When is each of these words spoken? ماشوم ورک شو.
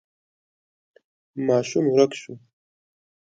ماشوم 1.45 1.85
ورک 1.93 2.11
شو. 2.21 2.33